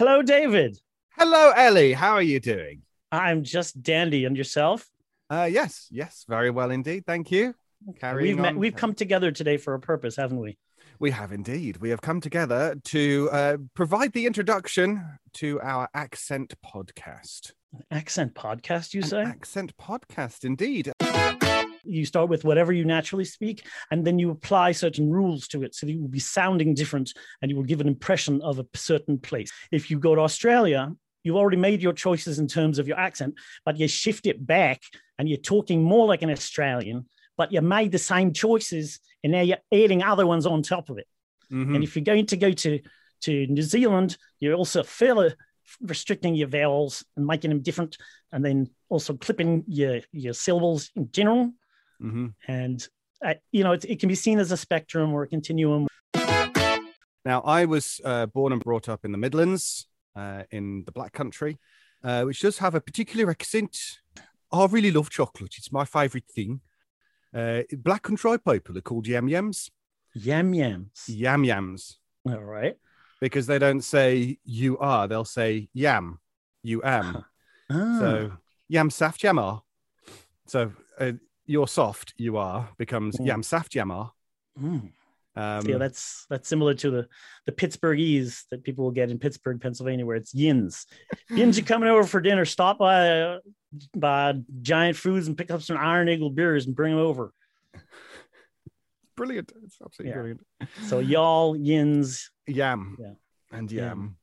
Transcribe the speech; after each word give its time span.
Hello, 0.00 0.22
David. 0.22 0.80
Hello, 1.10 1.50
Ellie. 1.50 1.92
How 1.92 2.12
are 2.14 2.22
you 2.22 2.40
doing? 2.40 2.80
I'm 3.12 3.44
just 3.44 3.82
dandy. 3.82 4.24
And 4.24 4.34
yourself? 4.34 4.88
Uh, 5.28 5.46
yes, 5.52 5.88
yes, 5.90 6.24
very 6.26 6.48
well 6.48 6.70
indeed. 6.70 7.04
Thank 7.04 7.30
you. 7.30 7.54
Carrying 8.00 8.36
we've 8.36 8.42
met, 8.42 8.56
we've 8.56 8.74
come 8.74 8.94
together 8.94 9.30
today 9.30 9.58
for 9.58 9.74
a 9.74 9.78
purpose, 9.78 10.16
haven't 10.16 10.40
we? 10.40 10.56
We 11.00 11.10
have 11.10 11.32
indeed. 11.32 11.82
We 11.82 11.90
have 11.90 12.00
come 12.00 12.22
together 12.22 12.76
to 12.82 13.28
uh, 13.30 13.56
provide 13.74 14.14
the 14.14 14.24
introduction 14.24 15.04
to 15.34 15.60
our 15.60 15.86
accent 15.92 16.54
podcast. 16.64 17.52
An 17.74 17.84
accent 17.90 18.34
podcast, 18.34 18.94
you 18.94 19.02
An 19.02 19.06
say? 19.06 19.20
Accent 19.20 19.76
podcast, 19.76 20.46
indeed. 20.46 20.92
You 21.90 22.04
start 22.04 22.28
with 22.28 22.44
whatever 22.44 22.72
you 22.72 22.84
naturally 22.84 23.24
speak, 23.24 23.66
and 23.90 24.04
then 24.04 24.18
you 24.18 24.30
apply 24.30 24.72
certain 24.72 25.10
rules 25.10 25.48
to 25.48 25.62
it 25.62 25.74
so 25.74 25.86
that 25.86 25.92
you 25.92 26.00
will 26.00 26.08
be 26.08 26.20
sounding 26.20 26.74
different 26.74 27.12
and 27.40 27.50
you 27.50 27.56
will 27.56 27.64
give 27.64 27.80
an 27.80 27.88
impression 27.88 28.40
of 28.42 28.58
a 28.58 28.66
certain 28.74 29.18
place. 29.18 29.50
If 29.72 29.90
you 29.90 29.98
go 29.98 30.14
to 30.14 30.20
Australia, 30.20 30.92
you've 31.24 31.36
already 31.36 31.56
made 31.56 31.82
your 31.82 31.92
choices 31.92 32.38
in 32.38 32.46
terms 32.46 32.78
of 32.78 32.88
your 32.88 32.98
accent, 32.98 33.34
but 33.64 33.78
you 33.78 33.88
shift 33.88 34.26
it 34.26 34.46
back 34.46 34.80
and 35.18 35.28
you're 35.28 35.38
talking 35.38 35.82
more 35.82 36.06
like 36.06 36.22
an 36.22 36.30
Australian, 36.30 37.06
but 37.36 37.52
you 37.52 37.60
made 37.60 37.92
the 37.92 37.98
same 37.98 38.32
choices 38.32 39.00
and 39.22 39.32
now 39.32 39.42
you're 39.42 39.58
adding 39.72 40.02
other 40.02 40.26
ones 40.26 40.46
on 40.46 40.62
top 40.62 40.88
of 40.88 40.98
it. 40.98 41.06
Mm-hmm. 41.52 41.74
And 41.74 41.84
if 41.84 41.96
you're 41.96 42.04
going 42.04 42.26
to 42.26 42.36
go 42.36 42.52
to, 42.52 42.80
to 43.22 43.46
New 43.48 43.62
Zealand, 43.62 44.16
you're 44.38 44.54
also 44.54 44.82
fairly 44.82 45.34
restricting 45.82 46.34
your 46.34 46.48
vowels 46.48 47.04
and 47.16 47.26
making 47.26 47.50
them 47.50 47.60
different, 47.60 47.96
and 48.32 48.44
then 48.44 48.68
also 48.88 49.14
clipping 49.14 49.64
your, 49.68 50.00
your 50.10 50.32
syllables 50.32 50.90
in 50.96 51.10
general. 51.12 51.52
Mm-hmm. 52.02 52.26
And, 52.48 52.88
uh, 53.24 53.34
you 53.52 53.64
know, 53.64 53.72
it, 53.72 53.84
it 53.84 54.00
can 54.00 54.08
be 54.08 54.14
seen 54.14 54.38
as 54.38 54.52
a 54.52 54.56
spectrum 54.56 55.12
or 55.12 55.22
a 55.22 55.28
continuum. 55.28 55.88
Now, 57.24 57.42
I 57.42 57.66
was 57.66 58.00
uh, 58.04 58.26
born 58.26 58.52
and 58.52 58.62
brought 58.62 58.88
up 58.88 59.04
in 59.04 59.12
the 59.12 59.18
Midlands, 59.18 59.86
uh, 60.16 60.44
in 60.50 60.84
the 60.86 60.92
Black 60.92 61.12
Country, 61.12 61.58
uh, 62.02 62.22
which 62.22 62.40
does 62.40 62.58
have 62.58 62.74
a 62.74 62.80
particular 62.80 63.30
accent. 63.30 63.98
I 64.50 64.66
really 64.66 64.90
love 64.90 65.10
chocolate. 65.10 65.54
It's 65.58 65.70
my 65.70 65.84
favourite 65.84 66.26
thing. 66.26 66.60
Uh, 67.34 67.62
Black 67.72 68.02
Country 68.02 68.38
people 68.38 68.76
are 68.76 68.80
called 68.80 69.06
yam 69.06 69.28
yams. 69.28 69.70
Yam 70.14 70.54
yams. 70.54 71.08
Yam 71.08 71.44
yams. 71.44 71.98
All 72.26 72.42
right. 72.42 72.76
Because 73.20 73.46
they 73.46 73.58
don't 73.58 73.82
say 73.82 74.38
you 74.44 74.78
are, 74.78 75.06
they'll 75.06 75.24
say 75.24 75.68
yam, 75.74 76.20
you 76.62 76.82
am. 76.82 77.24
Ah. 77.70 77.96
So 78.00 78.32
yam 78.68 78.90
saft 78.90 79.22
yamar. 79.22 79.60
So 80.46 80.72
uh, 80.98 81.12
you're 81.50 81.68
soft, 81.68 82.14
you 82.16 82.36
are 82.36 82.68
becomes 82.78 83.16
mm. 83.16 83.26
yam 83.26 83.42
saft 83.42 83.72
yamar. 83.72 84.10
Mm. 84.60 84.92
Um, 85.36 85.66
yeah, 85.66 85.78
that's 85.78 86.26
that's 86.30 86.48
similar 86.48 86.74
to 86.74 86.90
the 86.90 87.08
the 87.46 87.52
Pittsburghese 87.52 88.42
that 88.50 88.62
people 88.62 88.84
will 88.84 88.92
get 88.92 89.10
in 89.10 89.18
Pittsburgh, 89.18 89.60
Pennsylvania, 89.60 90.06
where 90.06 90.16
it's 90.16 90.32
yins. 90.32 90.86
yins, 91.30 91.58
you 91.58 91.64
coming 91.64 91.88
over 91.88 92.04
for 92.04 92.20
dinner? 92.20 92.44
Stop 92.44 92.78
by 92.78 93.38
by 93.96 94.34
Giant 94.62 94.96
Foods 94.96 95.26
and 95.26 95.36
pick 95.36 95.50
up 95.50 95.62
some 95.62 95.76
Iron 95.76 96.08
Eagle 96.08 96.30
beers 96.30 96.66
and 96.66 96.74
bring 96.74 96.94
them 96.94 97.04
over. 97.04 97.32
Brilliant! 99.16 99.52
It's 99.64 99.76
absolutely 99.84 100.10
yeah. 100.10 100.14
brilliant. 100.14 100.40
So 100.86 101.00
y'all 101.00 101.56
yins, 101.56 102.30
yam, 102.46 102.96
yeah. 102.98 103.12
and 103.52 103.70
yam. 103.70 104.16